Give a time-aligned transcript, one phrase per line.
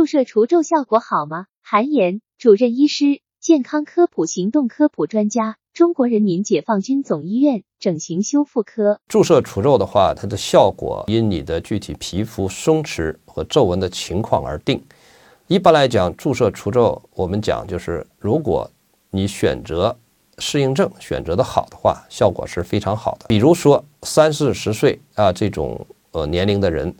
[0.00, 1.44] 注射除皱效果好吗？
[1.60, 8.98] 韩岩，主任医师，健康科普行动科普专家，中国人民解放军总医院整形修复科。
[9.08, 14.82] 注射除皱的话，它的效果因你的具体皮肤松弛和皱纹的情况而定。
[15.48, 18.70] 一般来讲，注射除皱，我们讲就是如果
[19.10, 19.94] 你选择
[20.38, 23.26] 适应症选择的好的话，效果是非常好的。
[23.28, 26.94] 比如说三四十岁啊这种呃年龄的人。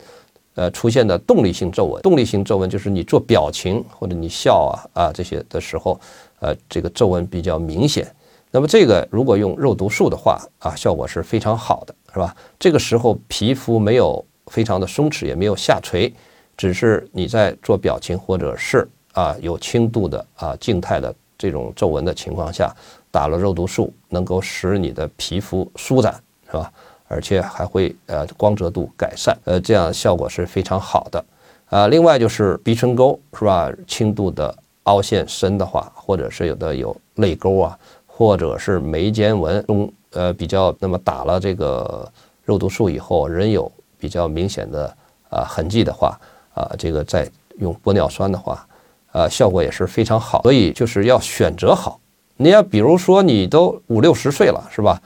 [0.61, 5.99] 呃，出现的动力性皱纹，动力性皱纹就是你做表情或者你笑啊啊这些的时候，
[6.39, 8.07] 呃，这个皱纹比较明显。
[8.51, 12.35] 那么这个如果用肉毒素的话啊，效果是非常好的，是吧？
[12.59, 16.13] 这个时候皮肤没有非常的松弛，也没有下垂，
[16.55, 22.71] 只是你在做表情或者是啊有轻度的啊静态的这种皱纹的情况下，
[23.09, 26.71] 打了肉毒素，能够使你的皮肤舒展，是吧？
[27.11, 31.25] 而且还会呃光泽度改善，呃这样效果是非常好的，
[31.65, 33.69] 啊，另外就是鼻唇沟是吧？
[33.85, 37.77] 轻度的凹陷深的话，或者是有的有泪沟啊，
[38.07, 42.09] 或者是眉间纹中呃比较那么打了这个
[42.45, 43.69] 肉毒素以后仍有
[43.99, 44.85] 比较明显的
[45.29, 46.17] 啊痕迹的话，
[46.53, 48.65] 啊这个再用玻尿酸的话，
[49.11, 50.41] 啊效果也是非常好。
[50.43, 51.99] 所以就是要选择好，
[52.37, 55.01] 你要比如说你都五六十岁了是吧？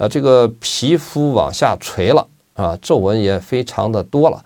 [0.00, 4.42] 啊，这个皮肤往下垂了啊，皱纹也非常的多了。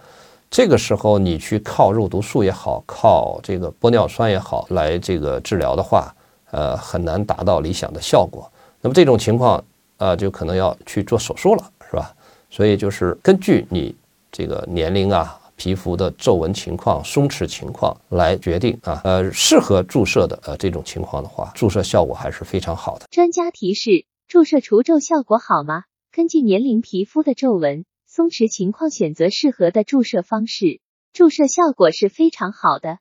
[0.50, 6.12] 这个时候你去靠肉毒素也好，靠这个玻尿酸也好来这个治疗的话，
[6.50, 8.50] 呃，很难达到理想的效果。
[8.80, 9.62] 那么这种情况
[9.98, 12.12] 啊，就可能要去做手术了，是吧？
[12.50, 13.94] 所以就是根据你
[14.32, 19.00] 这个年龄啊、皮肤的皱纹情况、松弛情况来决定啊。
[19.04, 23.06] 呃，适合注射的呃这种情况的话，注射效果还是非常好的。
[23.12, 24.04] 专家提示。
[24.34, 25.84] 注射除皱效果好吗？
[26.10, 30.80] 根据年龄、皮肤的皱纹松弛情况选择适合的注射方式，
[31.12, 32.98] 注射效果是非常好的。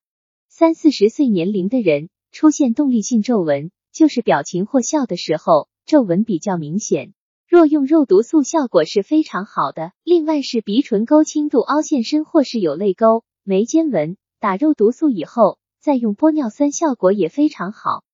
[0.47, 7.15] 三四十岁年龄的人出现动力性皱纹，就是表情或笑的时候皱纹比较明显。
[7.49, 9.91] 若用肉毒素，效果是非常好的。
[10.03, 18.01] 另外是鼻唇沟轻度凹陷深或是有泪沟、眉间纹，打肉毒素以后再用玻尿酸，效果也非常好。